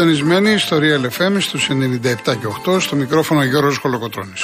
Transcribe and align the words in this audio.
Είστε 0.00 0.12
συντονισμένοι 0.12 0.58
στο 0.58 0.78
Real 0.80 1.04
FM 1.18 1.36
στους 1.40 1.70
97 1.70 2.14
και 2.24 2.46
8 2.66 2.80
στο 2.80 2.96
μικρόφωνο 2.96 3.44
Γιώργος 3.44 3.78
Κολοκοτρώνης. 3.78 4.42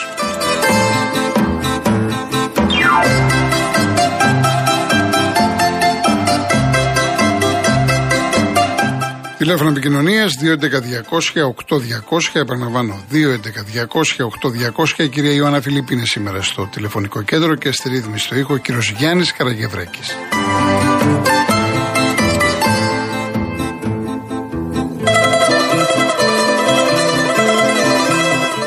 Τηλέφωνο 9.39 9.71
επικοινωνίας 9.71 10.37
211-200-8200. 10.37 12.41
Επαναλαμβάνω, 12.41 13.05
211-200-8200. 13.11 15.05
Η 15.05 15.09
κυρία 15.09 15.33
Ιωάννα 15.33 15.61
Φιλίππ 15.61 15.91
είναι 15.91 16.05
σήμερα 16.05 16.43
στο 16.43 16.69
τηλεφωνικό 16.73 17.23
κέντρο 17.23 17.55
και 17.55 17.73
στη 17.73 17.89
ρύθμιση 17.89 18.25
στο 18.25 18.37
ήχο 18.37 18.55
ο 18.55 18.57
κύριος 18.57 18.91
Γιάννης 18.91 19.33
Καραγευρέκη. 19.33 20.01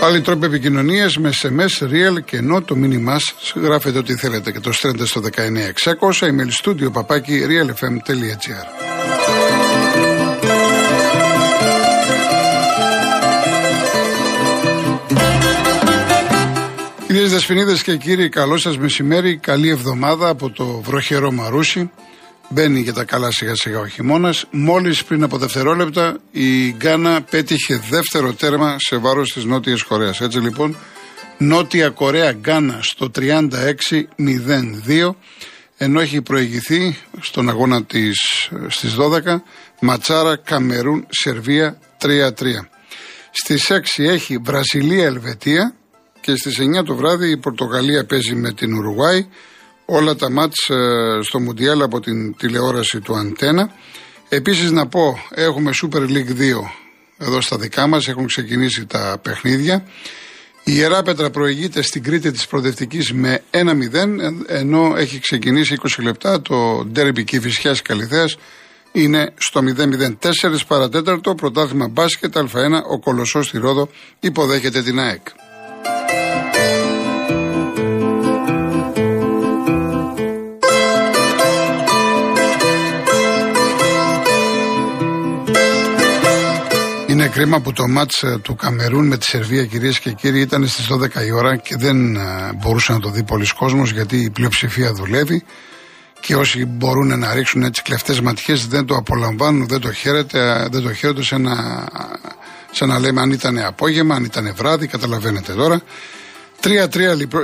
Άλλοι 0.09 0.21
τρόποι 0.21 0.45
επικοινωνίας 0.45 1.17
με 1.17 1.29
SMS, 1.41 1.83
real 1.83 2.23
και 2.25 2.37
ενώ 2.37 2.61
το 2.61 2.75
μήνυμά 2.75 3.19
σα 3.19 3.59
γράφετε 3.59 3.97
ό,τι 3.97 4.15
θέλετε 4.15 4.51
και 4.51 4.59
το 4.59 4.71
στέλνετε 4.71 5.05
στο 5.05 5.21
19600 5.21 6.25
email 6.25 6.63
studio 6.63 6.91
παπάκι 6.91 7.45
realfm.gr. 7.47 8.65
Κυρίες 17.07 17.31
Δεσποινίδες 17.31 17.83
και 17.83 17.97
κύριοι, 17.97 18.29
καλό 18.29 18.57
σας 18.57 18.77
μεσημέρι. 18.77 19.37
Καλή 19.37 19.69
εβδομάδα 19.69 20.29
από 20.29 20.49
το 20.49 20.65
βροχερό 20.65 21.31
Μαρούσι. 21.31 21.91
Μπαίνει 22.51 22.79
για 22.79 22.93
τα 22.93 23.03
καλά 23.03 23.31
σιγά 23.31 23.55
σιγά 23.55 23.79
ο 23.79 23.87
χειμώνας. 23.87 24.45
Μόλις 24.51 25.03
πριν 25.03 25.23
από 25.23 25.37
δευτερόλεπτα 25.37 26.19
η 26.31 26.71
Γκάνα 26.71 27.21
πέτυχε 27.21 27.81
δεύτερο 27.89 28.33
τέρμα 28.33 28.75
σε 28.79 28.97
βάρος 28.97 29.33
της 29.33 29.43
Νότιας 29.43 29.83
Κορέας. 29.83 30.21
Έτσι 30.21 30.39
λοιπόν, 30.39 30.77
Νότια 31.37 31.89
Κορέα 31.89 32.31
Γκάνα 32.31 32.79
στο 32.81 33.11
36-02 33.15 35.15
ενώ 35.77 35.99
έχει 35.99 36.21
προηγηθεί 36.21 36.97
στον 37.19 37.49
αγώνα 37.49 37.83
της 37.83 38.17
στις 38.67 38.95
12 38.95 39.41
Ματσάρα 39.81 40.35
Καμερούν 40.35 41.07
Σερβία 41.09 41.79
3-3. 42.01 42.69
Στις 43.31 43.71
6 43.71 44.03
έχει 44.03 44.37
Βραζιλία 44.37 45.05
Ελβετία 45.05 45.75
και 46.21 46.35
στις 46.35 46.59
9 46.59 46.83
το 46.85 46.95
βράδυ 46.95 47.29
η 47.29 47.37
Πορτογαλία 47.37 48.05
παίζει 48.05 48.35
με 48.35 48.53
την 48.53 48.73
Ουρουάη 48.73 49.27
όλα 49.89 50.15
τα 50.15 50.31
μάτς 50.31 50.69
ε, 50.69 51.19
στο 51.21 51.39
Μουντιάλ 51.39 51.81
από 51.81 51.99
την 51.99 52.35
τηλεόραση 52.35 52.99
του 52.99 53.15
Αντένα. 53.15 53.71
Επίσης 54.29 54.71
να 54.71 54.87
πω 54.87 55.19
έχουμε 55.29 55.71
Super 55.83 56.01
League 56.01 56.39
2 56.39 56.43
εδώ 57.17 57.41
στα 57.41 57.57
δικά 57.57 57.87
μας, 57.87 58.07
έχουν 58.07 58.27
ξεκινήσει 58.27 58.85
τα 58.85 59.19
παιχνίδια. 59.21 59.85
Η 60.63 60.71
Ιερά 60.75 61.03
Πέτρα 61.03 61.29
προηγείται 61.29 61.81
στην 61.81 62.03
Κρήτη 62.03 62.31
της 62.31 62.47
Προδευτικής 62.47 63.13
με 63.13 63.43
1-0 63.51 63.59
ενώ 64.47 64.93
έχει 64.97 65.19
ξεκινήσει 65.19 65.77
20 65.97 66.03
λεπτά 66.03 66.41
το 66.41 66.85
ντέρμπι 66.91 67.23
Κηφισιάς 67.23 67.81
Καλυθέας 67.81 68.37
είναι 68.91 69.33
στο 69.37 69.61
0-0. 69.77 70.17
4 70.19 70.29
παρατέταρτο 70.67 71.35
πρωτάθλημα 71.35 71.87
μπάσκετ 71.87 72.37
Α1 72.37 72.83
ο 72.89 72.99
Κολοσσός 72.99 73.47
στη 73.47 73.57
Ρόδο 73.57 73.89
υποδέχεται 74.19 74.81
την 74.81 74.99
ΑΕΚ. 74.99 75.27
Κρίμα 87.39 87.59
που 87.59 87.73
το 87.73 87.87
μάτς 87.87 88.23
ε, 88.23 88.39
του 88.41 88.55
Καμερούν 88.55 89.07
με 89.07 89.17
τη 89.17 89.25
Σερβία 89.25 89.65
κυρίες 89.65 89.99
και 89.99 90.11
κύριοι 90.11 90.39
ήταν 90.39 90.67
στις 90.67 90.87
12 90.91 91.25
η 91.27 91.31
ώρα 91.31 91.55
και 91.55 91.75
δεν 91.77 92.15
ε, 92.15 92.51
μπορούσε 92.55 92.91
να 92.91 92.99
το 92.99 93.09
δει 93.09 93.23
πολλοί 93.23 93.47
κόσμος 93.47 93.91
γιατί 93.91 94.17
η 94.17 94.29
πλειοψηφία 94.29 94.93
δουλεύει 94.93 95.43
και 96.19 96.35
όσοι 96.35 96.65
μπορούν 96.65 97.19
να 97.19 97.33
ρίξουν 97.33 97.63
έτσι 97.63 97.81
κλεφτές 97.81 98.21
ματιές 98.21 98.67
δεν 98.67 98.85
το 98.85 98.95
απολαμβάνουν, 98.95 99.67
δεν 99.67 99.79
το 99.79 99.91
χαίρεται, 99.91 100.67
δεν 100.71 100.81
το 100.81 100.93
χαίρεται 100.93 101.23
σε 101.23 101.37
να, 101.37 101.55
σε 102.71 102.85
να 102.85 102.99
λέμε 102.99 103.21
αν 103.21 103.31
ήταν 103.31 103.59
απόγευμα, 103.59 104.15
αν 104.15 104.23
ήταν 104.23 104.53
βράδυ, 104.55 104.87
καταλαβαίνετε 104.87 105.53
τώρα. 105.53 105.81
3-3 106.61 106.67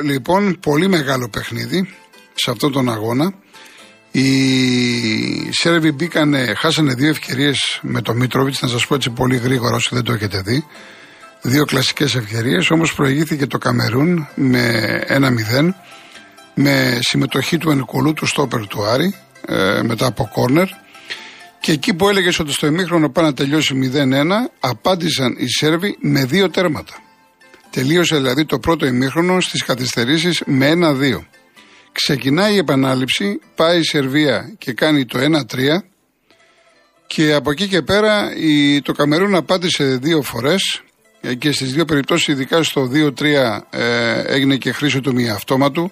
λοιπόν, 0.04 0.60
πολύ 0.60 0.88
μεγάλο 0.88 1.30
παιχνίδι 1.30 1.94
σε 2.34 2.52
αυτόν 2.52 2.72
τον 2.72 2.90
αγώνα. 2.90 3.34
Οι 4.16 5.52
Σέρβοι 5.52 5.92
μπήκανε, 5.92 6.54
χάσανε 6.58 6.94
δύο 6.94 7.10
ευκαιρίες 7.10 7.80
με 7.82 8.02
το 8.02 8.14
Μίτροβιτ, 8.14 8.56
να 8.62 8.68
σας 8.68 8.88
πω 8.88 8.96
έτσι 8.96 9.10
πολύ 9.10 9.38
γρήγορα 9.38 9.76
όσοι 9.76 9.90
δεν 9.92 10.04
το 10.04 10.14
έχετε 10.14 10.42
δει. 10.42 10.66
Δύο 11.42 11.66
κλασικές 11.66 12.16
ευκαιρίες, 12.16 12.70
όμως 12.72 12.94
προηγήθηκε 12.94 13.48
το 13.48 13.58
Καμερούν 13.58 14.28
με 14.36 14.72
1-0 15.08 15.74
με 16.54 17.00
συμμετοχή 17.02 17.58
του 17.58 17.70
Ενκολού 17.70 18.14
του 18.14 18.26
Στόπερ 18.26 18.68
του 18.68 18.86
Άρη 18.86 19.16
ε, 19.48 19.82
μετά 19.84 20.06
από 20.06 20.30
κόρνερ. 20.34 20.68
Και 21.60 21.72
εκεί 21.72 21.94
που 21.94 22.10
έλεγε 22.10 22.30
ότι 22.40 22.52
στο 22.52 22.68
ημίχρονο 22.68 23.10
πάει 23.10 23.26
να 23.26 23.34
τελειώσει 23.34 23.92
0-1, 23.94 24.02
απάντησαν 24.60 25.36
οι 25.40 25.48
Σέρβοι 25.48 25.98
με 26.00 26.26
δύο 26.26 26.50
τέρματα. 26.50 26.94
Τελείωσε 27.70 28.16
δηλαδή 28.16 28.46
το 28.46 28.60
πρώτο 28.60 28.86
ημίχρονο 28.86 29.42
στις 29.42 29.64
καθυστερήσεις 29.64 30.44
με 30.46 30.72
1-2. 30.76 31.35
Ξεκινάει 31.96 32.54
η 32.54 32.58
επανάληψη, 32.58 33.40
πάει 33.56 33.80
η 33.80 33.84
Σερβία 33.84 34.56
και 34.58 34.74
κάνει 34.74 35.06
το 35.06 35.20
1-3 35.20 35.58
και 37.08 37.34
από 37.34 37.52
εκεί 37.52 37.68
και 37.68 37.82
πέρα 37.82 38.36
η, 38.36 38.82
το 38.82 38.94
Καμερούν 38.94 39.36
απάντησε 39.36 39.84
δύο 39.84 40.22
φορές 40.22 40.82
ε, 41.22 41.34
και 41.34 41.52
στις 41.52 41.74
δύο 41.74 41.86
περιπτώσεις 41.86 42.28
ειδικά 42.28 42.64
στο 42.64 42.90
2-3 42.94 43.24
ε, 43.70 44.22
έγινε 44.26 44.56
και 44.56 44.72
χρήση 44.72 45.02
του 45.02 45.14
μη 45.14 45.30
αυτόματου 45.30 45.92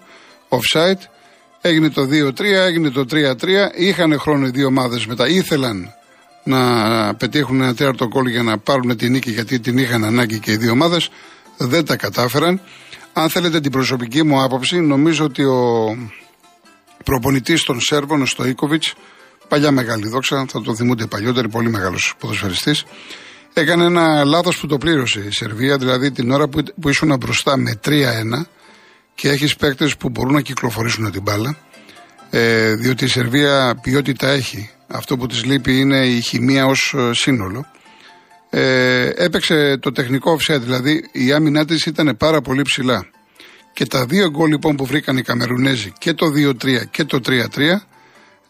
offside. 0.49 0.99
Έγινε 1.61 1.89
το 1.89 2.01
2-3, 2.01 2.41
έγινε 2.41 2.89
το 2.89 3.05
3-3 3.11 3.33
είχαν 3.75 4.19
χρόνο 4.19 4.47
οι 4.47 4.49
δύο 4.49 4.67
ομάδες 4.67 5.05
μετά. 5.05 5.27
Ήθελαν 5.27 5.93
να 6.43 7.15
πετύχουν 7.15 7.61
ένα 7.61 7.75
τέταρτο 7.75 8.07
κόλλο 8.07 8.29
για 8.29 8.43
να 8.43 8.57
πάρουν 8.57 8.97
την 8.97 9.11
νίκη 9.11 9.31
γιατί 9.31 9.59
την 9.59 9.77
είχαν 9.77 10.03
ανάγκη 10.03 10.39
και 10.39 10.51
οι 10.51 10.57
δύο 10.57 10.71
ομάδες 10.71 11.09
δεν 11.57 11.85
τα 11.85 11.95
κατάφεραν 11.95 12.61
αν 13.13 13.29
θέλετε 13.29 13.59
την 13.59 13.71
προσωπική 13.71 14.23
μου 14.23 14.43
άποψη, 14.43 14.79
νομίζω 14.79 15.25
ότι 15.25 15.43
ο 15.43 15.97
προπονητής 17.03 17.63
των 17.63 17.79
Σέρβων, 17.81 18.21
ο 18.21 18.25
Στοίκοβιτς, 18.25 18.93
παλιά 19.47 19.71
μεγάλη 19.71 20.07
δόξα, 20.07 20.45
θα 20.49 20.61
το 20.61 20.75
θυμούνται 20.75 21.05
παλιότεροι, 21.05 21.49
πολύ 21.49 21.69
μεγάλος 21.69 22.13
ποδοσφαιριστής, 22.19 22.85
έκανε 23.53 23.85
ένα 23.85 24.23
λάθος 24.23 24.59
που 24.59 24.67
το 24.67 24.77
πλήρωσε 24.77 25.19
η 25.19 25.31
Σερβία, 25.31 25.77
δηλαδή 25.77 26.11
την 26.11 26.31
ώρα 26.31 26.47
που, 26.47 26.63
που 26.81 26.89
ήσουν 26.89 27.15
μπροστά 27.19 27.57
με 27.57 27.79
3-1 27.85 28.45
και 29.15 29.29
έχεις 29.29 29.55
παίκτες 29.55 29.97
που 29.97 30.09
μπορούν 30.09 30.33
να 30.33 30.41
κυκλοφορήσουν 30.41 31.11
την 31.11 31.21
μπάλα. 31.21 31.57
Ε, 32.29 32.73
διότι 32.73 33.05
η 33.05 33.07
Σερβία 33.07 33.79
ποιότητα 33.81 34.29
έχει. 34.29 34.69
Αυτό 34.87 35.17
που 35.17 35.27
της 35.27 35.45
λείπει 35.45 35.79
είναι 35.79 36.05
η 36.05 36.21
χημεία 36.21 36.65
ως 36.65 36.93
ε, 36.97 37.13
σύνολο 37.13 37.65
ε, 38.55 39.09
έπαιξε 39.15 39.77
το 39.77 39.91
τεχνικό 39.91 40.37
offset, 40.37 40.59
δηλαδή 40.59 41.09
η 41.11 41.31
άμυνά 41.31 41.65
της 41.65 41.85
ήταν 41.85 42.15
πάρα 42.17 42.41
πολύ 42.41 42.61
ψηλά. 42.61 43.05
Και 43.73 43.85
τα 43.85 44.05
δύο 44.05 44.29
γκολ 44.29 44.49
λοιπόν 44.49 44.75
που 44.75 44.85
βρήκαν 44.85 45.17
οι 45.17 45.21
Καμερουνέζοι 45.21 45.93
και 45.97 46.13
το 46.13 46.25
2-3 46.25 46.87
και 46.91 47.03
το 47.03 47.19
3-3 47.25 47.31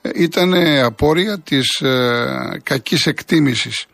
ε, 0.01 0.09
ήταν 0.15 0.53
απόρρια 0.83 1.39
της 1.39 1.81
ε, 1.81 2.59
κακής 2.63 3.05
εκτίμησης 3.05 3.85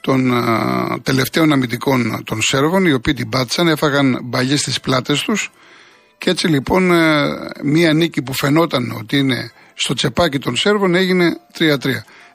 των 0.00 0.32
ε, 0.32 1.00
τελευταίων 1.02 1.52
αμυντικών 1.52 2.22
των 2.24 2.42
Σέρβων 2.42 2.86
οι 2.86 2.92
οποίοι 2.92 3.14
την 3.14 3.28
πάτησαν, 3.28 3.68
έφαγαν 3.68 4.18
μπαλιές 4.22 4.60
στις 4.60 4.80
πλάτες 4.80 5.22
τους 5.22 5.50
και 6.18 6.30
έτσι 6.30 6.46
λοιπόν 6.46 6.92
ε, 6.92 7.24
μία 7.62 7.92
νίκη 7.92 8.22
που 8.22 8.34
φαινόταν 8.34 8.96
ότι 8.98 9.18
είναι 9.18 9.52
στο 9.74 9.94
τσεπάκι 9.94 10.38
των 10.38 10.56
Σέρβων 10.56 10.94
έγινε 10.94 11.36
3-3. 11.58 11.76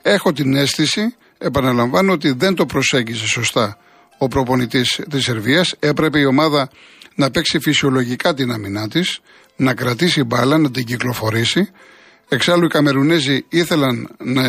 Έχω 0.02 0.34
την 0.34 0.56
αίσθηση 0.56 1.16
επαναλαμβάνω 1.38 2.12
ότι 2.12 2.32
δεν 2.32 2.56
το 2.56 2.66
προσέγγισε 2.66 3.28
σωστά 3.28 3.78
ο 4.18 4.28
προπονητής 4.28 5.02
της 5.10 5.24
Σερβίας. 5.24 5.76
Έπρεπε 5.80 6.20
η 6.20 6.26
ομάδα 6.26 6.70
να 7.16 7.32
παίξει 7.32 7.60
φυσιολογικά 7.60 8.34
την 8.34 8.52
αμυνά 8.52 8.88
της, 8.88 9.20
να 9.56 9.74
κρατήσει 9.74 10.24
μπάλα, 10.24 10.58
να 10.58 10.72
την 10.72 10.86
κυκλοφορήσει. 10.86 11.70
Εξάλλου 12.30 12.66
οι 12.66 12.70
Καμερουνέζοι 12.70 13.46
ήθελαν 13.50 14.10
να 14.18 14.46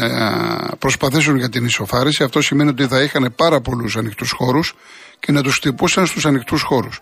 προσπαθήσουν 0.78 1.36
για 1.36 1.48
την 1.48 1.64
ισοφάριση. 1.64 2.22
Αυτό 2.22 2.40
σημαίνει 2.40 2.70
ότι 2.70 2.86
θα 2.86 3.02
είχαν 3.02 3.32
πάρα 3.36 3.60
πολλούς 3.60 3.96
ανοιχτούς 3.96 4.30
χώρους 4.30 4.74
και 5.18 5.32
να 5.32 5.42
τους 5.42 5.54
χτυπούσαν 5.54 6.06
στους 6.06 6.26
ανοιχτούς 6.26 6.62
χώρους. 6.62 7.00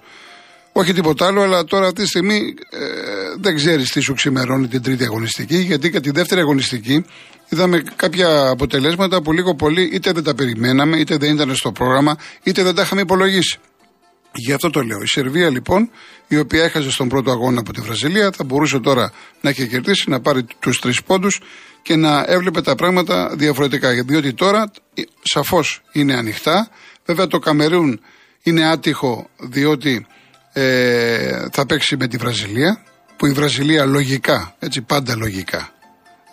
Όχι 0.78 0.93
τίποτα 0.93 1.26
άλλο, 1.26 1.43
αλλά 1.43 1.64
τώρα 1.64 1.87
αυτή 1.87 2.02
τη 2.02 2.08
στιγμή 2.08 2.55
ε, 2.70 2.78
δεν 3.40 3.56
ξέρεις 3.56 3.93
τι 3.93 4.00
σου 4.00 4.14
ξημερώνει 4.14 4.69
την 4.69 4.82
τρίτη 4.82 5.05
αγωνιστική, 5.05 5.56
γιατί 5.56 5.90
και 5.90 6.00
τη 6.00 6.11
δεύτερη 6.11 6.40
αγωνιστική 6.40 7.05
είδαμε 7.49 7.82
κάποια 7.96 8.49
αποτελέσματα 8.49 9.23
που 9.23 9.32
λίγο 9.32 9.55
πολύ 9.55 9.90
είτε 9.93 10.12
δεν 10.12 10.23
τα 10.23 10.34
περιμέναμε, 10.34 10.96
είτε 10.96 11.17
δεν 11.17 11.34
ήταν 11.34 11.55
στο 11.55 11.73
πρόγραμμα, 11.73 12.17
είτε 12.43 12.62
δεν 12.62 12.75
τα 12.75 12.82
είχαμε 12.82 13.00
υπολογίσει. 13.00 13.58
Γι' 14.32 14.52
αυτό 14.52 14.70
το 14.70 14.82
λέω. 14.82 15.02
Η 15.02 15.06
Σερβία 15.06 15.50
λοιπόν, 15.50 15.90
η 16.28 16.38
οποία 16.38 16.64
έχασε 16.64 16.90
στον 16.90 17.08
πρώτο 17.08 17.31
αγώνα 17.31 17.61
από 17.61 17.72
τη 17.72 17.81
Βραζιλία, 17.81 18.31
θα 18.37 18.44
μπορούσε 18.44 18.79
τώρα 18.79 19.12
να 19.40 19.50
έχει 19.50 19.69
κερδίσει, 19.69 20.11
να 20.11 20.20
πάρει 20.20 20.46
τους 20.58 20.81
τρεις 20.81 21.02
πόντους 21.02 21.40
και 21.82 21.96
να 21.96 22.25
έβλεπε 22.29 22.61
τα 22.61 22.75
πράγματα 22.75 23.34
διαφορετικά. 23.37 23.90
Διότι 24.06 24.32
τώρα 24.32 24.70
σαφώς 25.22 25.82
είναι 25.93 26.14
ανοιχτά. 26.14 26.69
Βέβαια 27.05 27.26
το 27.26 27.38
Καμερούν 27.38 28.00
είναι 28.43 28.69
άτυχο 28.69 29.29
διότι 29.38 30.06
ε, 30.58 31.47
θα 31.53 31.67
παίξει 31.67 31.97
με 31.97 32.06
τη 32.08 32.17
Βραζιλία. 32.17 32.82
Που 33.17 33.26
η 33.26 33.32
Βραζιλία 33.32 33.85
λογικά, 33.85 34.55
έτσι 34.58 34.82
πάντα 34.82 35.17
λογικά, 35.17 35.73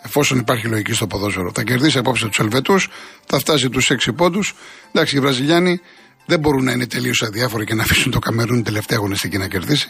εφόσον 0.02 0.38
υπάρχει 0.38 0.66
λογική 0.66 0.92
στο 0.92 1.06
ποδόσφαιρο, 1.06 1.52
θα 1.54 1.62
κερδίσει 1.62 1.98
απόψε 1.98 2.26
τους 2.26 2.38
Ελβετούς, 2.38 2.88
θα 3.26 3.38
φτάσει 3.38 3.68
τους 3.68 3.90
6 3.90 4.12
πόντους. 4.16 4.54
Εντάξει, 4.92 5.16
οι 5.16 5.20
Βραζιλιάνοι 5.20 5.80
δεν 6.26 6.40
μπορούν 6.40 6.64
να 6.64 6.72
είναι 6.72 6.86
τελείως 6.86 7.22
αδιάφοροι 7.22 7.64
και 7.64 7.74
να 7.74 7.82
αφήσουν 7.82 8.10
το 8.10 8.18
Καμερούν 8.18 8.62
τελευταία 8.62 8.98
αγωνιστική 8.98 9.38
να 9.38 9.48
κερδίσει. 9.48 9.88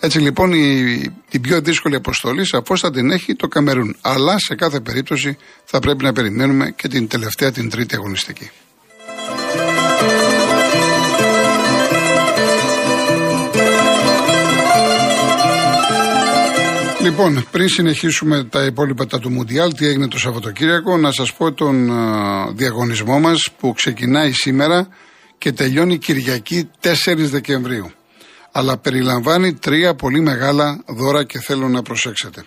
Έτσι 0.00 0.18
λοιπόν 0.18 0.52
η, 0.52 1.00
την 1.28 1.40
πιο 1.40 1.60
δύσκολη 1.60 1.94
αποστολή 1.94 2.46
σαφώς 2.46 2.80
θα 2.80 2.90
την 2.90 3.10
έχει 3.10 3.34
το 3.34 3.48
Καμερούν. 3.48 3.96
Αλλά 4.00 4.38
σε 4.38 4.54
κάθε 4.54 4.80
περίπτωση 4.80 5.36
θα 5.64 5.78
πρέπει 5.78 6.04
να 6.04 6.12
περιμένουμε 6.12 6.70
και 6.70 6.88
την 6.88 7.08
τελευταία, 7.08 7.52
την 7.52 7.70
τρίτη 7.70 7.94
αγωνιστική. 7.94 8.50
Λοιπόν, 17.06 17.46
πριν 17.50 17.68
συνεχίσουμε 17.68 18.44
τα 18.44 18.64
υπόλοιπα 18.64 19.06
τα 19.06 19.18
του 19.18 19.30
Μουντιάλ, 19.30 19.74
τι 19.74 19.86
έγινε 19.86 20.08
το 20.08 20.18
Σαββατοκύριακο, 20.18 20.96
να 20.96 21.12
σας 21.12 21.32
πω 21.32 21.52
τον 21.52 21.90
διαγωνισμό 22.56 23.20
μας 23.20 23.48
που 23.58 23.72
ξεκινάει 23.72 24.32
σήμερα 24.32 24.88
και 25.38 25.52
τελειώνει 25.52 25.98
Κυριακή 25.98 26.70
4 26.80 26.92
Δεκεμβρίου 27.16 27.90
αλλά 28.52 28.78
περιλαμβάνει 28.78 29.54
τρία 29.54 29.94
πολύ 29.94 30.20
μεγάλα 30.20 30.82
δώρα 30.86 31.24
και 31.24 31.40
θέλω 31.40 31.68
να 31.68 31.82
προσέξετε. 31.82 32.44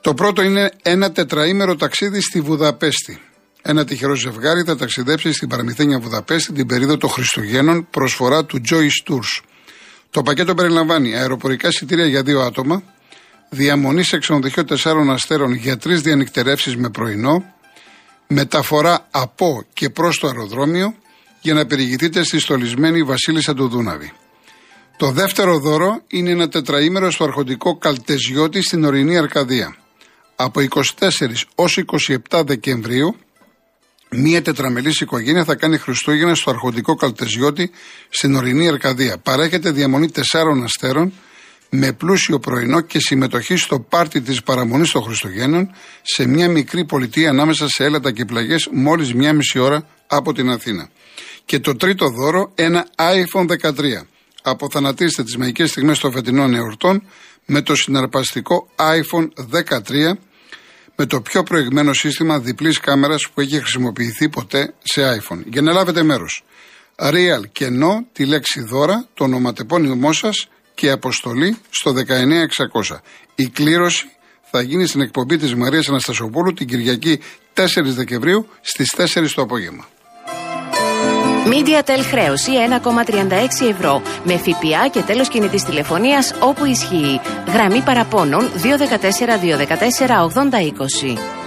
Το 0.00 0.14
πρώτο 0.14 0.42
είναι 0.42 0.70
ένα 0.82 1.12
τετραήμερο 1.12 1.76
ταξίδι 1.76 2.20
στη 2.20 2.40
Βουδαπέστη. 2.40 3.20
Ένα 3.62 3.84
τυχερό 3.84 4.14
ζευγάρι 4.14 4.62
θα 4.62 4.76
ταξιδέψει 4.76 5.32
στην 5.32 5.48
παραμυθένια 5.48 5.98
Βουδαπέστη 5.98 6.52
την 6.52 6.66
περίοδο 6.66 6.96
των 6.96 7.10
Χριστουγέννων 7.10 7.86
προσφορά 7.90 8.44
του 8.44 8.60
Joyce 8.70 9.10
Tours. 9.10 9.44
Το 10.10 10.22
πακέτο 10.22 10.54
περιλαμβάνει 10.54 11.14
αεροπορικά 11.14 11.68
εισιτήρια 11.68 12.06
για 12.06 12.22
δύο 12.22 12.40
άτομα, 12.40 12.82
διαμονή 13.48 14.02
σε 14.02 14.18
ξενοδοχείο 14.18 14.64
τεσσάρων 14.64 15.10
αστέρων 15.10 15.52
για 15.52 15.76
τρεις 15.76 16.00
διανυκτερεύσεις 16.00 16.76
με 16.76 16.90
πρωινό, 16.90 17.54
μεταφορά 18.26 19.06
από 19.10 19.64
και 19.72 19.90
προς 19.90 20.18
το 20.18 20.26
αεροδρόμιο 20.26 20.94
για 21.40 21.54
να 21.54 21.66
περιηγηθείτε 21.66 22.22
στη 22.22 22.38
στολισμένη 22.38 23.02
Βασίλισσα 23.02 23.54
του 23.54 23.68
Δούναβη. 23.68 24.12
Το 24.96 25.10
δεύτερο 25.10 25.58
δώρο 25.58 26.02
είναι 26.06 26.30
ένα 26.30 26.48
τετραήμερο 26.48 27.10
στο 27.10 27.24
αρχοντικό 27.24 27.76
Καλτεζιώτη 27.76 28.62
στην 28.62 28.84
ορεινή 28.84 29.18
Αρκαδία. 29.18 29.76
Από 30.36 30.60
24 30.60 31.10
ως 31.54 31.84
27 32.30 32.42
Δεκεμβρίου 32.46 33.16
Μία 34.16 34.42
τετραμελής 34.42 35.00
οικογένεια 35.00 35.44
θα 35.44 35.54
κάνει 35.54 35.78
Χριστούγεννα 35.78 36.34
στο 36.34 36.50
αρχοντικό 36.50 36.94
Καλτεζιώτη 36.94 37.70
στην 38.08 38.34
ορεινή 38.34 38.68
Αρκαδία. 38.68 39.18
Παρέχεται 39.18 39.70
διαμονή 39.70 40.10
τεσσάρων 40.10 40.64
αστέρων 40.64 41.12
με 41.76 41.92
πλούσιο 41.92 42.38
πρωινό 42.38 42.80
και 42.80 42.98
συμμετοχή 42.98 43.56
στο 43.56 43.80
πάρτι 43.80 44.20
της 44.20 44.42
παραμονής 44.42 44.90
των 44.90 45.02
Χριστουγέννων 45.02 45.70
σε 46.02 46.26
μια 46.26 46.48
μικρή 46.48 46.84
πολιτεία 46.84 47.28
ανάμεσα 47.28 47.68
σε 47.68 47.84
έλατα 47.84 48.12
και 48.12 48.24
πλαγιές 48.24 48.68
μόλις 48.72 49.14
μια 49.14 49.32
μισή 49.32 49.58
ώρα 49.58 49.86
από 50.06 50.32
την 50.32 50.50
Αθήνα. 50.50 50.88
Και 51.44 51.58
το 51.58 51.76
τρίτο 51.76 52.08
δώρο, 52.08 52.52
ένα 52.54 52.86
iPhone 52.96 53.46
13 53.46 54.06
αποθανατήστε 54.42 55.22
τις 55.22 55.36
μαγικές 55.36 55.70
στιγμές 55.70 55.98
των 55.98 56.12
φετινών 56.12 56.54
εορτών 56.54 57.02
με 57.46 57.62
το 57.62 57.74
συναρπαστικό 57.74 58.68
iPhone 58.76 59.28
13 59.50 60.16
με 60.96 61.06
το 61.06 61.20
πιο 61.20 61.42
προηγμένο 61.42 61.92
σύστημα 61.92 62.38
διπλής 62.38 62.80
κάμερας 62.80 63.28
που 63.34 63.40
έχει 63.40 63.58
χρησιμοποιηθεί 63.58 64.28
ποτέ 64.28 64.74
σε 64.82 65.02
iPhone. 65.20 65.42
Για 65.46 65.62
να 65.62 65.72
λάβετε 65.72 66.02
μέρος. 66.02 66.44
Real 66.96 67.42
και 67.52 67.66
No, 67.66 68.04
τη 68.12 68.24
λέξη 68.26 68.60
δώρα, 68.60 69.08
το 69.14 69.24
ονοματεπώνυμό 69.24 70.12
σας 70.12 70.48
και 70.74 70.90
αποστολή 70.90 71.56
στο 71.70 71.92
19600. 71.92 73.00
Η 73.34 73.48
κλήρωση 73.48 74.10
θα 74.50 74.62
γίνει 74.62 74.86
στην 74.86 75.00
εκπομπή 75.00 75.36
της 75.36 75.54
Μαρίας 75.54 75.88
Αναστασοπούλου 75.88 76.52
την 76.52 76.66
Κυριακή 76.66 77.20
4 77.54 77.62
Δεκεμβρίου 77.84 78.48
στις 78.60 78.94
4 78.96 79.32
το 79.34 79.42
απόγευμα. 79.42 79.88
MediaTel 81.46 82.02
χρέωση 82.10 82.50
1,36 83.62 83.68
ευρώ 83.70 84.02
με 84.24 84.36
ΦΠΑ 84.36 84.88
και 84.92 85.00
τέλος 85.00 85.28
κινητής 85.28 85.64
τηλεφωνίας 85.64 86.34
όπου 86.40 86.64
ισχύει. 86.64 87.20
Γραμμή 87.46 87.80
παραπώνων 87.80 88.50
214 88.52 89.38
214 89.38 90.20
8020. 90.20 91.43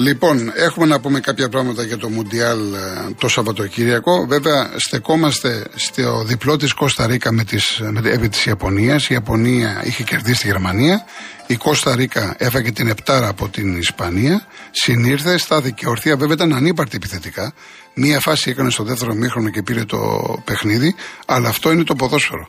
Λοιπόν, 0.00 0.52
έχουμε 0.54 0.86
να 0.86 1.00
πούμε 1.00 1.20
κάποια 1.20 1.48
πράγματα 1.48 1.82
για 1.82 1.96
το 1.96 2.08
Μουντιάλ 2.08 2.74
ε, 2.74 2.78
το 3.18 3.28
Σαββατοκύριακο. 3.28 4.26
Βέβαια, 4.26 4.70
στεκόμαστε 4.76 5.66
στο 5.74 6.24
διπλό 6.24 6.56
της 6.56 6.72
Κώστα 6.72 7.06
Ρίκα 7.06 7.32
με 7.32 7.44
τις, 7.44 7.80
με, 7.80 8.10
επί 8.10 8.28
της 8.28 8.46
Ιαπωνίας. 8.46 9.08
Η 9.08 9.14
Ιαπωνία 9.14 9.82
είχε 9.84 10.02
κερδίσει 10.02 10.40
τη 10.40 10.46
Γερμανία. 10.46 11.04
Η 11.46 11.56
Κώστα 11.56 11.94
Ρίκα 11.96 12.34
έφαγε 12.38 12.72
την 12.72 12.88
Επτάρα 12.88 13.28
από 13.28 13.48
την 13.48 13.76
Ισπανία. 13.76 14.46
Συνήρθε, 14.70 15.38
στάθηκε 15.38 15.88
ορθία. 15.88 16.16
Βέβαια, 16.16 16.34
ήταν 16.34 16.54
ανύπαρτη 16.54 16.96
επιθετικά. 16.96 17.52
Μία 17.94 18.20
φάση 18.20 18.50
έκανε 18.50 18.70
στο 18.70 18.84
δεύτερο 18.84 19.14
μήχρονο 19.14 19.50
και 19.50 19.62
πήρε 19.62 19.84
το 19.84 19.98
παιχνίδι. 20.44 20.94
Αλλά 21.26 21.48
αυτό 21.48 21.72
είναι 21.72 21.84
το 21.84 21.94
ποδόσφαιρο. 21.94 22.48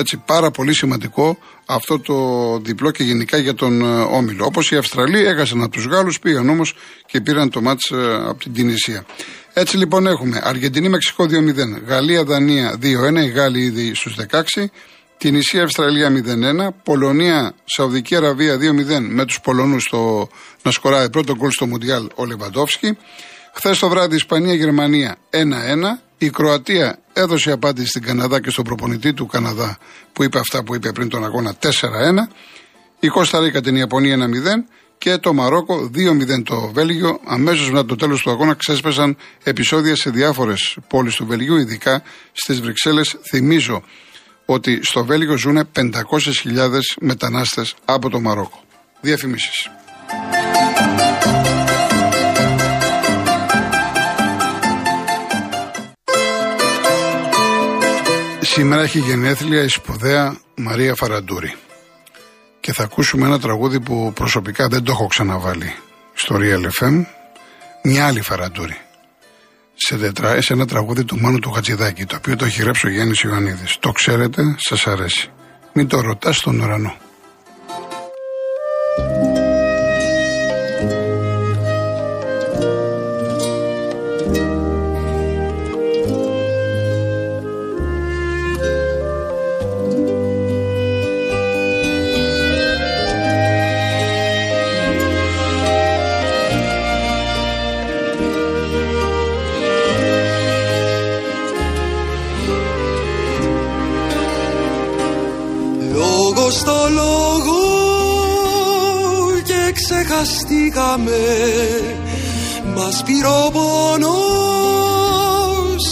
Έτσι, 0.00 0.16
πάρα 0.16 0.50
πολύ 0.50 0.74
σημαντικό 0.74 1.38
αυτό 1.66 2.00
το 2.00 2.14
διπλό 2.58 2.90
και 2.90 3.02
γενικά 3.02 3.36
για 3.36 3.54
τον 3.54 3.80
ε, 3.80 4.00
Όμιλο. 4.00 4.44
Όπως 4.44 4.70
οι 4.70 4.76
Αυστραλοί 4.76 5.26
έχασαν 5.26 5.62
από 5.62 5.72
τους 5.72 5.86
Γάλλους, 5.86 6.18
πήγαν 6.18 6.48
όμως 6.48 6.74
και 7.06 7.20
πήραν 7.20 7.50
το 7.50 7.60
μάτς 7.60 7.90
ε, 7.90 8.14
από 8.28 8.38
την 8.38 8.52
Τινησία. 8.52 9.04
Έτσι 9.52 9.76
λοιπόν 9.76 10.06
έχουμε 10.06 10.40
Αργεντινή 10.44 10.88
Μεξικό 10.88 11.24
2-0, 11.24 11.28
Γαλλία 11.86 12.24
Δανία 12.24 12.78
2-1, 12.82 12.84
οι 13.24 13.28
Γάλλοι 13.28 13.60
ήδη 13.60 13.94
στους 13.94 14.16
16, 14.30 14.64
Τινησία 15.18 15.62
Αυστραλία 15.62 16.12
0-1, 16.62 16.68
Πολωνία 16.82 17.54
Σαουδική 17.64 18.16
Αραβία 18.16 18.54
2-0 18.54 18.60
με 19.00 19.24
τους 19.24 19.40
Πολωνούς 19.40 19.92
να 20.62 20.70
σκοράει 20.70 21.10
πρώτο 21.10 21.36
γκολ 21.36 21.50
στο 21.50 21.66
Μουντιάλ 21.66 22.08
ο 22.14 22.24
Λεβαντόφσκι. 22.24 22.96
Χθες 23.54 23.78
το 23.78 23.88
βράδυ 23.88 24.14
Ισπανία 24.14 24.54
Γερμανία 24.54 25.16
1-1. 25.30 26.07
Η 26.18 26.30
Κροατία 26.30 26.98
έδωσε 27.12 27.50
απάντηση 27.50 27.88
στην 27.88 28.02
Καναδά 28.02 28.40
και 28.40 28.50
στον 28.50 28.64
προπονητή 28.64 29.12
του 29.12 29.26
Καναδά 29.26 29.78
που 30.12 30.24
είπε 30.24 30.38
αυτά 30.38 30.64
που 30.64 30.74
είπε 30.74 30.92
πριν 30.92 31.08
τον 31.08 31.24
αγώνα 31.24 31.56
4-1. 31.62 31.66
Η 33.00 33.08
Κώστα 33.08 33.40
Ρίκα 33.40 33.60
την 33.60 33.76
Ιαπωνία 33.76 34.16
1-0 34.16 34.20
και 34.98 35.16
το 35.16 35.32
Μαρόκο 35.32 35.90
2-0 35.94 36.42
το 36.44 36.70
Βέλγιο. 36.72 37.20
Αμέσως 37.24 37.70
μετά 37.70 37.84
το 37.84 37.96
τέλος 37.96 38.22
του 38.22 38.30
αγώνα 38.30 38.54
ξέσπασαν 38.54 39.16
επεισόδια 39.42 39.96
σε 39.96 40.10
διάφορες 40.10 40.76
πόλεις 40.88 41.14
του 41.14 41.26
Βελγίου, 41.26 41.56
ειδικά 41.56 42.02
στις 42.32 42.60
Βρυξέλλες. 42.60 43.16
Θυμίζω 43.28 43.82
ότι 44.44 44.80
στο 44.82 45.04
Βέλγιο 45.04 45.36
ζουν 45.36 45.68
500.000 45.72 46.80
μετανάστες 47.00 47.74
από 47.84 48.08
το 48.08 48.20
Μαρόκο. 48.20 48.62
Διαφημίσεις. 49.00 49.70
Σήμερα 58.58 58.82
έχει 58.82 58.98
γενέθλια 58.98 59.62
η 59.62 59.68
σπουδαία 59.68 60.36
Μαρία 60.54 60.94
Φαραντούρη. 60.94 61.54
Και 62.60 62.72
θα 62.72 62.82
ακούσουμε 62.82 63.26
ένα 63.26 63.40
τραγούδι 63.40 63.80
που 63.80 64.12
προσωπικά 64.14 64.68
δεν 64.68 64.82
το 64.82 64.92
έχω 64.92 65.06
ξαναβάλει 65.06 65.74
στο 66.14 66.36
Real 66.38 66.82
FM. 66.82 67.04
Μια 67.82 68.06
άλλη 68.06 68.20
Φαραντούρη. 68.20 68.76
Σε, 69.74 69.96
τετρα, 69.96 70.40
σε 70.40 70.52
ένα 70.52 70.66
τραγούδι 70.66 71.04
του 71.04 71.20
Μάνου 71.20 71.38
του 71.38 71.50
Χατζηδάκη, 71.50 72.04
το 72.04 72.16
οποίο 72.16 72.36
το 72.36 72.44
έχει 72.44 72.62
γράψει 72.62 72.86
ο 72.86 72.90
Γιάννης 72.90 73.20
Ιωαννίδης. 73.20 73.76
Το 73.80 73.92
ξέρετε, 73.92 74.42
σας 74.56 74.86
αρέσει. 74.86 75.30
Μην 75.72 75.88
το 75.88 76.00
ρωτάς 76.00 76.36
στον 76.36 76.60
ουρανό. 76.60 76.96
Στο 106.58 106.88
λόγο 106.90 107.60
και 109.42 109.72
ξεχαστήκαμε. 109.72 111.22
Μας 112.74 113.02
πήρε 113.06 113.26
ο 113.26 113.50
πόνος 113.50 114.04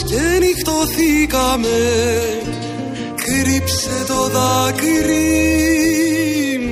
και 0.04 0.22
νυχτωθήκαμε. 0.40 1.80
Κρύψε 3.14 4.04
το 4.06 4.28
δάκρυ 4.28 5.46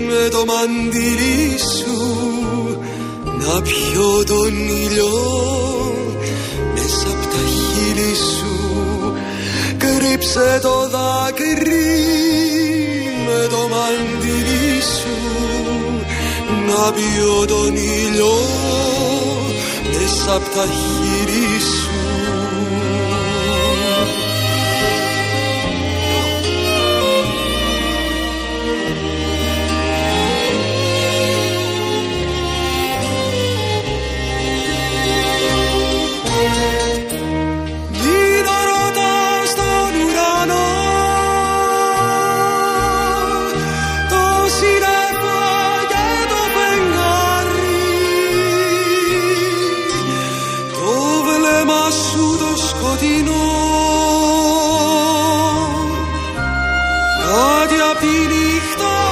με 0.08 0.24
με 0.24 0.28
το 0.28 0.44
μαντιλί 0.44 1.58
σου 1.78 1.98
να 3.24 3.62
πιω 3.62 4.24
τον 4.26 4.54
ήλιο 4.68 5.16
μέσα 6.74 7.06
από 7.06 7.26
τα 7.26 7.42
χείλη 7.54 8.14
σου. 8.14 8.54
Κρύψε 9.78 10.58
το 10.62 10.88
δάκρυ 10.88 12.23
να 16.66 16.92
πιω 16.92 17.44
τον 17.46 17.76
ήλιο 17.76 18.34
μέσα 19.92 20.34
από 20.34 20.48
τα 20.54 20.64
χείλη 20.66 21.60
σου 21.60 21.93
μας 58.02 59.03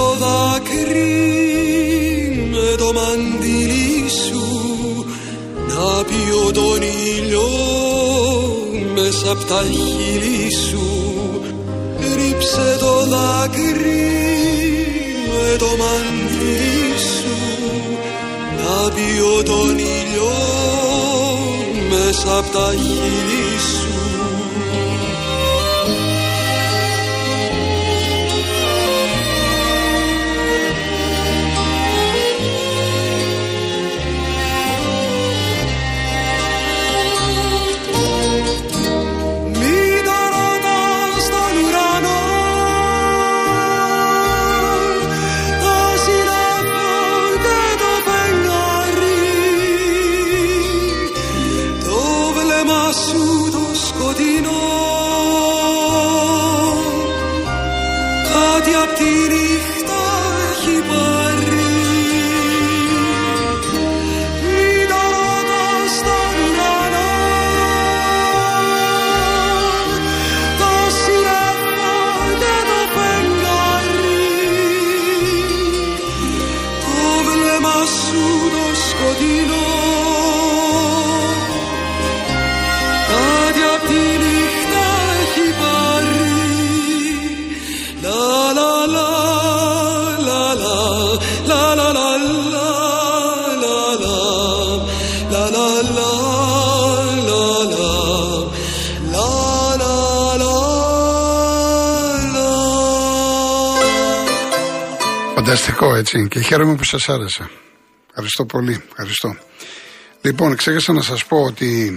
το 0.00 0.16
δάκρυ 0.24 1.18
με 2.52 2.76
το 2.76 2.92
μαντιλί 2.92 4.08
σου 4.24 4.44
να 5.68 6.04
πιω 6.04 6.52
τον 6.52 6.82
ήλιο 7.16 7.48
μέσα 8.94 9.30
απ' 9.30 9.44
τα 9.44 9.62
χείλη 9.70 10.50
σου. 10.68 10.86
Κρύψε 12.00 12.76
το 12.80 12.94
δάκρυ 13.12 14.08
με 15.28 15.56
το 15.58 15.70
μαντιλί 15.80 16.80
να 18.58 18.90
πιω 18.94 19.42
τον 19.42 19.78
ήλιο 19.78 20.32
μέσα 21.90 22.38
από 22.38 22.50
τα 22.52 22.72
χείλη 22.72 23.58
σου 23.58 23.89
Φανταστικό 105.80 105.94
έτσι 105.94 106.28
και 106.28 106.40
χαίρομαι 106.40 106.74
που 106.74 106.84
σας 106.84 107.08
άρεσε. 107.08 107.50
Ευχαριστώ 108.08 108.44
πολύ. 108.44 108.82
Ευχαριστώ. 108.88 109.36
Λοιπόν, 110.20 110.56
ξέχασα 110.56 110.92
να 110.92 111.02
σας 111.02 111.24
πω 111.24 111.36
ότι 111.36 111.92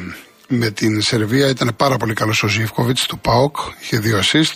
με 0.48 0.70
την 0.72 1.02
Σερβία 1.02 1.50
ήταν 1.50 1.74
πάρα 1.78 1.98
πολύ 1.98 2.14
καλός 2.14 2.44
ο 2.44 2.48
Ζήφκοβιτς 2.48 3.06
του 3.06 3.20
ΠΑΟΚ, 3.20 3.58
είχε 3.82 4.00
δύο 4.00 4.20
assist. 4.20 4.56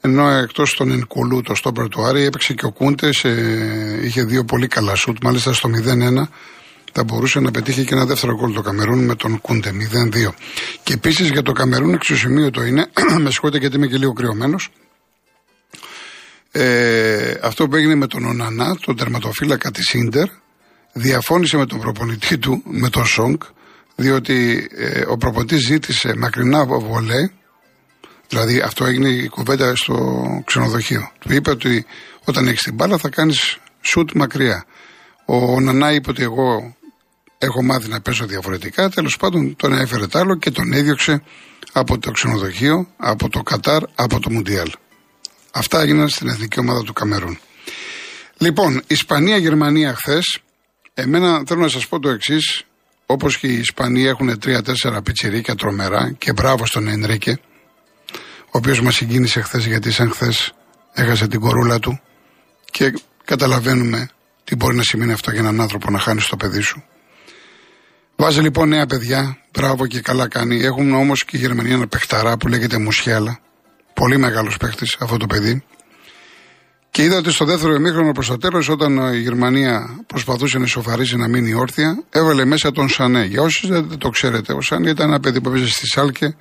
Ενώ 0.00 0.30
εκτός 0.30 0.74
των 0.74 0.90
Ενκουλού, 0.90 1.42
το 1.42 1.54
στόπερ 1.54 1.88
του 1.88 2.04
Άρη, 2.04 2.24
έπαιξε 2.24 2.54
και 2.54 2.66
ο 2.66 2.70
Κούντες, 2.70 3.24
είχε 4.02 4.22
δύο 4.24 4.44
πολύ 4.44 4.66
καλά 4.66 4.94
σουτ. 4.94 5.16
Μάλιστα 5.22 5.52
στο 5.52 5.68
0-1 5.68 6.28
θα 6.92 7.04
μπορούσε 7.04 7.40
να 7.40 7.50
πετύχει 7.50 7.84
και 7.84 7.94
ένα 7.94 8.04
δεύτερο 8.04 8.34
γκολ 8.34 8.52
το 8.52 8.60
Καμερούν 8.60 9.04
με 9.04 9.14
τον 9.14 9.40
Κούντε, 9.40 9.72
0-2. 9.72 10.34
Και 10.82 10.92
επίσης 10.92 11.30
για 11.30 11.42
το 11.42 11.52
Καμερούν 11.52 11.98
το 12.52 12.62
είναι, 12.62 12.90
με 13.22 13.30
συγχωρείτε 13.30 13.58
γιατί 13.58 13.76
είμαι 13.76 13.86
και 13.86 13.96
λίγο 13.96 14.12
κρυωμένος. 14.12 14.70
Ε, 16.52 17.34
αυτό 17.42 17.68
που 17.68 17.76
έγινε 17.76 17.94
με 17.94 18.06
τον 18.06 18.24
Ονανά, 18.24 18.76
τον 18.76 18.96
τερματοφύλακα 18.96 19.70
της 19.70 19.92
Ίντερ, 19.92 20.28
διαφώνησε 20.92 21.56
με 21.56 21.66
τον 21.66 21.80
προπονητή 21.80 22.38
του, 22.38 22.62
με 22.64 22.88
τον 22.88 23.06
Σόγκ, 23.06 23.40
διότι 23.96 24.68
ε, 24.76 25.02
ο 25.08 25.16
προπονητής 25.16 25.66
ζήτησε 25.66 26.14
μακρινά 26.16 26.64
βολέ, 26.64 27.30
δηλαδή 28.28 28.60
αυτό 28.60 28.84
έγινε 28.84 29.08
η 29.08 29.28
κουβέντα 29.28 29.76
στο 29.76 29.96
ξενοδοχείο. 30.44 31.10
Του 31.18 31.32
είπε 31.32 31.50
ότι 31.50 31.86
όταν 32.24 32.46
έχεις 32.48 32.62
την 32.62 32.74
μπάλα 32.74 32.98
θα 32.98 33.08
κάνεις 33.08 33.58
σουτ 33.80 34.10
μακριά. 34.14 34.64
Ο 35.24 35.60
Νανά 35.60 35.92
είπε 35.92 36.10
ότι 36.10 36.22
εγώ 36.22 36.76
έχω 37.38 37.62
μάθει 37.62 37.88
να 37.88 38.00
παίζω 38.00 38.26
διαφορετικά. 38.26 38.88
Τέλος 38.88 39.16
πάντων 39.16 39.56
τον 39.56 39.72
έφερε 39.72 40.06
τ' 40.06 40.16
άλλο 40.16 40.36
και 40.36 40.50
τον 40.50 40.72
έδιωξε 40.72 41.22
από 41.72 41.98
το 41.98 42.10
ξενοδοχείο, 42.10 42.88
από 42.96 43.28
το 43.28 43.42
Κατάρ, 43.42 43.82
από 43.94 44.20
το 44.20 44.30
Μουντιάλ. 44.30 44.70
Αυτά 45.52 45.80
έγιναν 45.80 46.08
στην 46.08 46.28
εθνική 46.28 46.60
ομάδα 46.60 46.82
του 46.82 46.92
Καμερούν. 46.92 47.38
Λοιπόν, 48.38 48.82
Ισπανία-Γερμανία 48.86 49.94
χθες. 49.94 50.38
Εμένα 50.94 51.42
θέλω 51.46 51.60
να 51.60 51.68
σας 51.68 51.88
πω 51.88 51.98
το 52.00 52.08
εξής. 52.08 52.62
Όπως 53.06 53.38
και 53.38 53.46
οι 53.46 53.58
Ισπανοί 53.58 54.04
έχουν 54.04 54.38
τρία-τέσσερα 54.38 55.02
πιτσιρίκια 55.02 55.54
τρομερά 55.54 56.12
και 56.18 56.32
μπράβο 56.32 56.66
στον 56.66 56.88
Ενρίκε, 56.88 57.38
ο 58.44 58.50
οποίος 58.50 58.80
μας 58.80 58.94
συγκίνησε 58.94 59.40
χθες 59.40 59.66
γιατί 59.66 59.92
σαν 59.92 60.10
χθες 60.10 60.52
έχασε 60.92 61.26
την 61.26 61.40
κορούλα 61.40 61.78
του 61.78 62.00
και 62.70 62.94
καταλαβαίνουμε 63.24 64.08
τι 64.44 64.56
μπορεί 64.56 64.76
να 64.76 64.82
σημαίνει 64.82 65.12
αυτό 65.12 65.30
για 65.30 65.40
έναν 65.40 65.60
άνθρωπο 65.60 65.90
να 65.90 65.98
χάνεις 65.98 66.26
το 66.26 66.36
παιδί 66.36 66.60
σου. 66.60 66.84
Βάζει 68.16 68.40
λοιπόν 68.40 68.68
νέα 68.68 68.86
παιδιά, 68.86 69.38
μπράβο 69.52 69.86
και 69.86 70.00
καλά 70.00 70.28
κάνει. 70.28 70.62
Έχουν 70.64 70.94
όμως 70.94 71.24
και 71.24 71.36
η 71.36 71.40
Γερμανία 71.40 71.74
ένα 71.74 71.86
παιχταρά 71.86 72.36
που 72.36 72.48
λέγεται 72.48 72.78
Μουσιάλα. 72.78 73.40
Πολύ 73.98 74.18
μεγάλος 74.18 74.56
παίχτης 74.56 74.96
αυτό 75.00 75.16
το 75.16 75.26
παιδί. 75.26 75.64
Και 76.90 77.02
είδα 77.02 77.16
ότι 77.16 77.30
στο 77.30 77.44
δεύτερο 77.44 77.74
ημίχρονο 77.74 78.12
προς 78.12 78.26
το 78.26 78.36
τέλος, 78.36 78.68
όταν 78.68 78.96
η 79.14 79.18
Γερμανία 79.18 80.04
προσπαθούσε 80.06 80.58
να 80.58 80.64
ισοφαρίσει 80.64 81.16
να 81.16 81.28
μείνει 81.28 81.54
όρθια, 81.54 82.04
έβαλε 82.10 82.44
μέσα 82.44 82.72
τον 82.72 82.88
Σανέ. 82.88 83.24
Για 83.24 83.42
όσοι 83.42 83.66
δεν 83.66 83.98
το 83.98 84.08
ξέρετε, 84.08 84.52
ο 84.52 84.60
Σανέ 84.60 84.90
ήταν 84.90 85.08
ένα 85.08 85.20
παιδί 85.20 85.40
που 85.40 85.48
έπαιζε 85.48 85.68
στη 85.68 85.86
Σάλκε. 85.86 86.36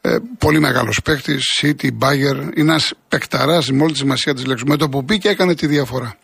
Ε, 0.00 0.16
πολύ 0.38 0.60
μεγάλος 0.60 1.00
παίχτης, 1.04 1.42
City, 1.62 1.88
Bagger. 1.98 2.36
Είναι 2.36 2.52
ένας 2.56 2.92
παικταράς 3.08 3.70
με 3.70 3.82
όλη 3.82 3.92
τη 3.92 3.98
σημασία 3.98 4.34
της 4.34 4.46
λέξης. 4.46 4.68
Με 4.68 4.76
το 4.76 4.88
που 4.88 5.02
μπήκε 5.02 5.28
έκανε 5.28 5.54
τη 5.54 5.66
διαφορά. 5.66 6.16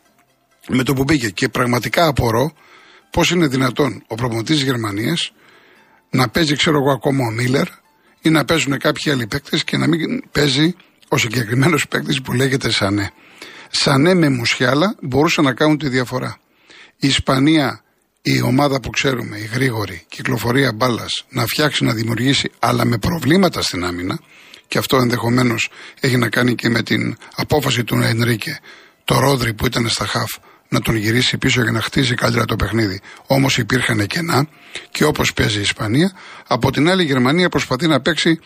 Με 0.68 0.82
το 0.82 0.94
που 0.94 1.04
μπήκε. 1.04 1.30
Και 1.30 1.48
πραγματικά 1.48 2.06
απορώ 2.06 2.52
πώς 3.10 3.30
είναι 3.30 3.46
δυνατόν 3.46 4.02
ο 4.06 4.14
προπονητής 4.14 4.56
της 4.56 4.64
Γερμανίας 4.64 5.32
να 6.10 6.28
παίζει, 6.28 6.56
ξέρω 6.56 6.76
εγώ, 6.76 6.90
ακόμα 6.92 7.26
ο 7.26 7.30
Μίλλερ 7.30 7.68
ή 8.22 8.30
να 8.30 8.44
παίζουν 8.44 8.78
κάποιοι 8.78 9.12
άλλοι 9.12 9.26
παίκτες 9.26 9.64
και 9.64 9.76
να 9.76 9.86
μην 9.86 10.22
παίζει 10.32 10.74
ο 11.08 11.16
συγκεκριμένος 11.16 11.88
παίκτης 11.88 12.22
που 12.22 12.32
λέγεται 12.32 12.70
Σανέ. 12.70 13.10
Σανέ 13.70 14.14
με 14.14 14.28
μουσιάλα 14.28 14.96
μπορούσαν 15.00 15.44
να 15.44 15.54
κάνουν 15.54 15.78
τη 15.78 15.88
διαφορά. 15.88 16.38
Η 16.96 17.06
Ισπανία, 17.06 17.82
η 18.22 18.42
ομάδα 18.42 18.80
που 18.80 18.90
ξέρουμε, 18.90 19.36
η 19.38 19.48
γρήγορη 19.52 20.04
κυκλοφορία 20.08 20.72
μπάλας, 20.72 21.24
να 21.28 21.46
φτιάξει, 21.46 21.84
να 21.84 21.92
δημιουργήσει, 21.92 22.50
αλλά 22.58 22.84
με 22.84 22.98
προβλήματα 22.98 23.62
στην 23.62 23.84
άμυνα, 23.84 24.20
και 24.68 24.78
αυτό 24.78 24.96
ενδεχομένως 24.96 25.70
έχει 26.00 26.16
να 26.16 26.28
κάνει 26.28 26.54
και 26.54 26.68
με 26.68 26.82
την 26.82 27.16
απόφαση 27.34 27.84
του 27.84 27.94
Ενρίκε, 27.94 28.60
το 29.04 29.18
Ρόδρυ 29.18 29.54
που 29.54 29.66
ήταν 29.66 29.88
στα 29.88 30.06
χαφ, 30.06 30.30
να 30.72 30.80
τον 30.80 30.96
γυρίσει 30.96 31.38
πίσω 31.38 31.62
για 31.62 31.70
να 31.72 31.80
χτίσει 31.80 32.14
καλύτερα 32.14 32.44
το 32.44 32.56
παιχνίδι. 32.56 33.00
Όμως 33.26 33.58
υπήρχαν 33.58 34.06
κενά 34.06 34.48
και 34.90 35.04
όπως 35.04 35.32
παίζει 35.32 35.58
η 35.58 35.60
Ισπανία, 35.60 36.12
από 36.46 36.70
την 36.72 36.88
άλλη 36.88 37.02
η 37.02 37.06
Γερμανία 37.06 37.48
προσπαθεί 37.48 37.86
να 37.86 38.00
παίξει 38.00 38.40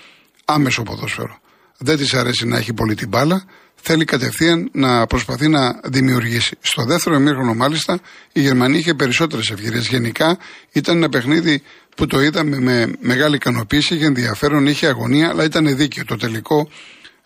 άμεσο 0.45 0.83
ποδόσφαιρο. 0.83 1.39
Δεν 1.79 1.97
της 1.97 2.15
αρέσει 2.15 2.47
να 2.47 2.57
έχει 2.57 2.73
πολύ 2.73 2.95
την 2.95 3.09
μπάλα, 3.09 3.45
θέλει 3.75 4.05
κατευθείαν 4.05 4.69
να 4.73 5.07
προσπαθεί 5.07 5.49
να 5.49 5.81
δημιουργήσει. 5.85 6.57
Στο 6.61 6.85
δεύτερο 6.85 7.17
ημίχρονο, 7.17 7.55
μάλιστα, 7.55 8.01
η 8.33 8.41
Γερμανία 8.41 8.79
είχε 8.79 8.95
περισσότερες 8.95 9.51
ευκαιρίε. 9.51 9.81
Γενικά 9.81 10.39
ήταν 10.73 10.97
ένα 10.97 11.09
παιχνίδι 11.09 11.63
που 11.97 12.07
το 12.07 12.21
είδαμε 12.23 12.59
με 12.61 12.93
μεγάλη 13.01 13.35
ικανοποίηση, 13.35 13.95
είχε 13.95 14.05
ενδιαφέρον, 14.05 14.67
είχε 14.67 14.87
αγωνία, 14.87 15.29
αλλά 15.29 15.45
ήταν 15.45 15.77
δίκαιο. 15.77 16.05
Το 16.05 16.17
τελικό 16.17 16.69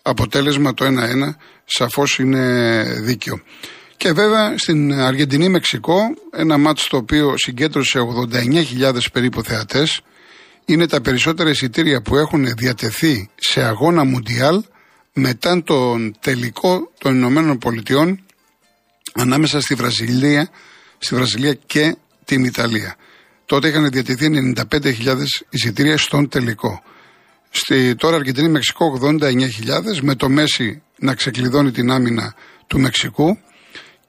αποτέλεσμα, 0.01 0.73
το 0.73 0.85
1-1, 0.85 1.35
σαφώς 1.65 2.19
είναι 2.19 2.83
δίκαιο. 3.01 3.41
Και 4.01 4.11
βέβαια 4.11 4.57
στην 4.57 4.93
Αργεντινή-Μεξικό, 4.93 5.99
ένα 6.31 6.57
μάτσο 6.57 6.87
το 6.89 6.97
οποίο 6.97 7.33
συγκέντρωσε 7.37 7.99
89.000 8.31 8.97
περίπου 9.13 9.43
θεατές, 9.43 10.01
είναι 10.65 10.87
τα 10.87 11.01
περισσότερα 11.01 11.49
εισιτήρια 11.49 12.01
που 12.01 12.17
έχουν 12.17 12.47
διατεθεί 12.57 13.29
σε 13.35 13.61
αγώνα 13.63 14.03
Μουντιάλ 14.03 14.63
μετά 15.13 15.63
τον 15.63 16.15
τελικό 16.19 16.91
των 16.97 17.15
Ηνωμένων 17.15 17.57
Πολιτειών 17.57 18.25
ανάμεσα 19.13 19.61
στη 19.61 19.75
Βραζιλία, 19.75 20.49
στη 20.97 21.15
Βραζιλία 21.15 21.53
και 21.53 21.95
την 22.25 22.43
Ιταλία. 22.43 22.95
Τότε 23.45 23.67
είχαν 23.67 23.89
διατεθεί 23.89 24.53
95.000 24.71 25.17
εισιτήρια 25.49 25.97
στον 25.97 26.29
τελικό. 26.29 26.83
Στη, 27.49 27.95
τώρα 27.95 28.15
Αργεντινή 28.15 28.49
Μεξικό 28.49 28.99
89.000 29.01 29.41
με 30.01 30.15
το 30.15 30.29
Μέση 30.29 30.81
να 30.97 31.15
ξεκλειδώνει 31.15 31.71
την 31.71 31.91
άμυνα 31.91 32.35
του 32.67 32.79
Μεξικού 32.79 33.37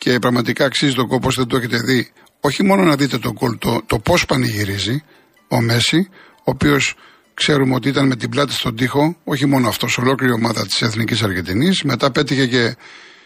και 0.03 0.19
πραγματικά 0.19 0.65
αξίζει 0.65 0.95
τον 0.95 1.09
κόπο, 1.09 1.31
δεν 1.31 1.47
το 1.47 1.57
έχετε 1.57 1.79
δει. 1.79 2.11
Όχι 2.41 2.63
μόνο 2.63 2.83
να 2.83 2.97
δείτε 2.97 3.19
τον 3.19 3.35
κόλ, 3.35 3.59
το, 3.59 3.83
το 3.87 3.99
πώς 3.99 4.27
πανηγυρίζει 4.27 5.03
ο 5.49 5.61
Μέση, 5.61 6.09
ο 6.39 6.43
οποίος 6.45 6.95
ξέρουμε 7.35 7.75
ότι 7.75 7.89
ήταν 7.89 8.07
με 8.07 8.17
την 8.17 8.29
πλάτη 8.29 8.53
στον 8.53 8.77
τοίχο, 8.77 9.17
όχι 9.25 9.47
μόνο 9.47 9.69
αυτός, 9.69 9.99
ολόκληρη 9.99 10.33
ομάδα 10.33 10.67
της 10.67 10.83
Εθνικής 10.83 11.23
Αργεντινής. 11.23 11.83
Μετά 11.83 12.11
πέτυχε 12.11 12.47
και, 12.47 12.77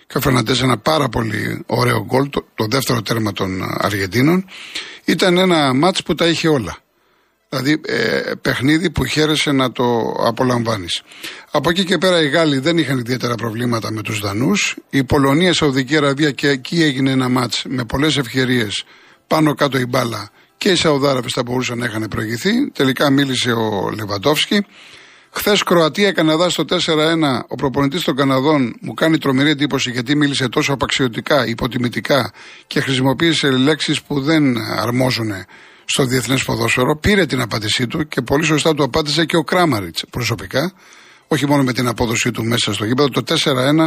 και 0.07 0.19
ο 0.29 0.55
ένα 0.63 0.79
πάρα 0.79 1.09
πολύ 1.09 1.63
ωραίο 1.67 2.05
γκολ, 2.05 2.29
το, 2.29 2.47
το 2.55 2.67
δεύτερο 2.67 3.03
τέρμα 3.03 3.33
των 3.33 3.63
Αργεντίνων. 3.79 4.45
Ήταν 5.05 5.39
ένα 5.39 5.75
μάτς 5.75 6.03
που 6.03 6.15
τα 6.15 6.27
είχε 6.27 6.49
όλα. 6.49 6.77
Δηλαδή 7.49 7.81
ε, 7.87 8.33
παιχνίδι 8.43 8.91
που 8.91 9.05
χαίρεσε 9.05 9.53
να 9.53 9.73
το 9.73 10.15
απολαμβάνεις. 10.27 11.03
Από 11.51 11.71
εκεί 11.71 11.85
και 11.85 11.99
πέρα 11.99 12.23
οι 12.23 12.29
Γάλλοι 12.29 12.59
δεν 12.59 12.79
είχαν 12.79 12.99
ιδιαίτερα 12.99 13.35
προβλήματα 13.35 13.93
με 13.93 14.03
τους 14.03 14.21
Δανούς. 14.21 14.77
Η 14.91 15.05
Πολωνία, 15.05 15.53
Σαουδική 15.53 15.97
Αραβία 15.97 16.31
και 16.31 16.49
εκεί 16.49 16.83
έγινε 16.83 17.11
ένα 17.11 17.29
μάτς 17.29 17.65
με 17.69 17.85
πολλές 17.85 18.17
ευκαιρίες 18.17 18.85
πάνω 19.27 19.55
κάτω 19.55 19.79
η 19.79 19.87
μπάλα 19.87 20.31
και 20.57 20.69
οι 20.69 20.75
Σαουδάραβε 20.75 21.29
θα 21.31 21.43
μπορούσαν 21.43 21.79
να 21.79 21.85
είχαν 21.85 22.07
προηγηθεί. 22.11 22.71
Τελικά 22.71 23.11
μίλησε 23.11 23.53
ο 23.53 23.91
Λεβαντόφσκι. 23.91 24.67
Χθες 25.31 25.63
Κροατία-Καναδά 25.63 26.51
στο 26.51 26.65
4-1, 26.69 26.77
ο 27.49 27.55
προπονητής 27.55 28.03
των 28.03 28.17
Καναδών 28.17 28.77
μου 28.81 28.95
κάνει 28.95 29.19
τρομερή 29.19 29.51
εντύπωση 29.51 29.91
γιατί 29.91 30.17
μίλησε 30.17 30.49
τόσο 30.49 30.73
απαξιωτικά, 30.73 31.47
υποτιμητικά 31.47 32.33
και 32.67 32.81
χρησιμοποίησε 32.81 33.51
λέξεις 33.51 34.03
που 34.03 34.21
δεν 34.21 34.57
αρμόζουν 34.59 35.33
στο 35.87 36.05
διεθνές 36.05 36.45
ποδόσφαιρο. 36.45 36.97
Πήρε 36.97 37.27
την 37.27 37.41
απάντησή 37.41 37.87
του 37.87 38.09
και 38.09 38.21
πολύ 38.23 38.45
σωστά 38.45 38.75
του 38.75 38.83
απάντησε 38.83 39.25
και 39.25 39.37
ο 39.37 39.45
Κράμαριτς 39.45 40.05
προσωπικά. 40.11 40.73
Όχι 41.29 41.47
μόνο 41.47 41.63
με 41.63 41.73
την 41.73 41.89
απόδοσή 41.89 42.31
του 42.31 42.45
μέσα 42.45 42.73
στο 42.73 42.85
γήπεδο. 42.85 43.09
Το 43.09 43.23
4-1 43.27 43.87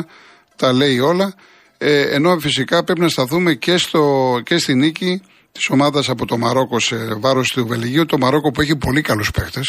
τα 0.55 0.73
λέει 0.73 0.99
όλα. 0.99 1.33
Ε, 1.77 2.01
ενώ 2.01 2.39
φυσικά 2.39 2.83
πρέπει 2.83 2.99
να 2.99 3.09
σταθούμε 3.09 3.53
και, 3.53 3.77
στο, 3.77 4.33
και 4.43 4.57
στη 4.57 4.73
νίκη 4.73 5.21
της 5.51 5.69
ομάδας 5.69 6.09
από 6.09 6.25
το 6.25 6.37
Μαρόκο 6.37 6.79
σε 6.79 6.95
βάρος 7.19 7.47
του 7.47 7.67
Βελγίου. 7.67 8.05
Το 8.05 8.17
Μαρόκο 8.17 8.51
που 8.51 8.61
έχει 8.61 8.75
πολύ 8.75 9.01
καλούς 9.01 9.31
παίχτε. 9.31 9.61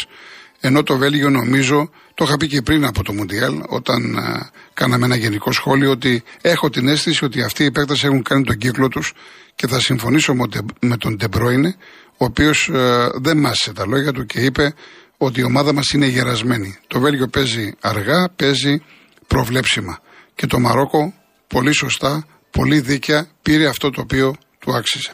Ενώ 0.59 0.83
το 0.83 0.97
Βέλγιο 0.97 1.29
νομίζω, 1.29 1.89
το 2.13 2.23
είχα 2.23 2.37
πει 2.37 2.47
και 2.47 2.61
πριν 2.61 2.85
από 2.85 3.03
το 3.03 3.13
Μουντιάλ, 3.13 3.53
όταν 3.67 4.17
α, 4.17 4.49
κάναμε 4.73 5.05
ένα 5.05 5.15
γενικό 5.15 5.51
σχόλιο, 5.51 5.91
ότι 5.91 6.23
έχω 6.41 6.69
την 6.69 6.87
αίσθηση 6.87 7.25
ότι 7.25 7.41
αυτοί 7.41 7.63
οι 7.63 7.71
παίκτες 7.71 8.03
έχουν 8.03 8.23
κάνει 8.23 8.43
τον 8.43 8.57
κύκλο 8.57 8.87
τους 8.87 9.13
και 9.55 9.67
θα 9.67 9.79
συμφωνήσω 9.79 10.33
με 10.79 10.97
τον 10.97 11.15
Ντεμπρόινε, 11.15 11.75
ο 12.21 12.25
οποίος 12.25 12.69
δεν 13.21 13.37
μάσησε 13.37 13.73
τα 13.73 13.85
λόγια 13.85 14.11
του 14.11 14.25
και 14.25 14.39
είπε 14.39 14.73
ότι 15.17 15.39
η 15.39 15.43
ομάδα 15.43 15.73
μας 15.73 15.89
είναι 15.89 16.05
γερασμένη. 16.05 16.77
Το 16.87 16.99
Βέλγιο 16.99 17.27
παίζει 17.27 17.73
αργά, 17.81 18.29
παίζει 18.35 18.81
προβλέψιμα. 19.27 19.99
Και 20.35 20.47
το 20.47 20.59
Μαρόκο 20.59 21.13
πολύ 21.47 21.73
σωστά, 21.73 22.25
πολύ 22.51 22.79
δίκαια 22.79 23.27
πήρε 23.41 23.67
αυτό 23.67 23.89
το 23.89 24.01
οποίο 24.01 24.35
του 24.59 24.75
άξιζε. 24.75 25.13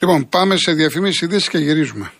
Λοιπόν, 0.00 0.28
πάμε 0.28 0.56
σε 0.56 0.72
διαφημίσεις 0.72 1.20
ειδήσεις 1.20 1.48
και 1.48 1.58
γυρίζουμε. 1.58 2.12